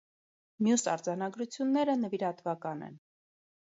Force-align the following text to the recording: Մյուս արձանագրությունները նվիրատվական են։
Մյուս 0.67 0.85
արձանագրությունները 0.95 1.97
նվիրատվական 2.03 2.87
են։ 2.91 3.03